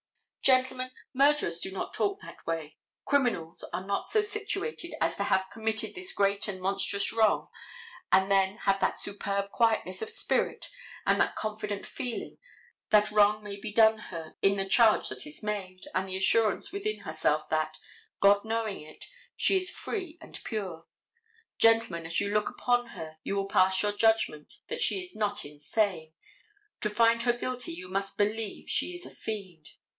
Gentlemen, 0.41 0.91
murderers 1.13 1.59
do 1.59 1.71
not 1.71 1.93
talk 1.93 2.19
that 2.21 2.45
way. 2.47 2.79
Criminals 3.05 3.63
are 3.71 3.85
not 3.85 4.07
so 4.07 4.21
situated 4.23 4.95
as 4.99 5.15
to 5.17 5.25
have 5.25 5.51
committed 5.51 5.93
this 5.93 6.11
great 6.11 6.47
and 6.47 6.59
monstrous 6.59 7.13
wrong 7.13 7.49
and 8.11 8.29
then 8.31 8.57
have 8.57 8.77
had 8.77 8.81
that 8.81 8.97
superb 8.97 9.51
quietness 9.51 10.01
of 10.01 10.09
spirit 10.09 10.71
and 11.05 11.21
that 11.21 11.35
confident 11.35 11.85
feeling 11.85 12.39
that 12.89 13.11
wrong 13.11 13.45
had 13.45 13.61
been 13.61 13.73
done 13.75 13.97
her 14.09 14.33
in 14.41 14.57
the 14.57 14.67
charge 14.67 15.07
that 15.09 15.27
is 15.27 15.43
made, 15.43 15.85
and 15.93 16.09
the 16.09 16.17
assurance 16.17 16.71
within 16.73 17.01
herself 17.01 17.47
that, 17.49 17.77
God 18.19 18.43
knowing 18.43 18.81
it, 18.81 19.05
she 19.35 19.55
is 19.55 19.69
free 19.69 20.17
and 20.19 20.43
pure. 20.43 20.87
Gentlemen, 21.59 22.07
as 22.07 22.19
you 22.19 22.33
look 22.33 22.49
upon 22.49 22.87
her 22.87 23.17
you 23.23 23.35
will 23.35 23.47
pass 23.47 23.83
your 23.83 23.91
judgment 23.91 24.51
that 24.67 24.81
she 24.81 24.99
is 24.99 25.15
not 25.15 25.45
insane. 25.45 26.13
To 26.81 26.89
find 26.89 27.21
her 27.23 27.33
guilty 27.33 27.71
you 27.73 27.87
must 27.87 28.17
believe 28.17 28.67
she 28.67 28.95
is 28.95 29.05
a 29.05 29.11
fiend. 29.11 29.73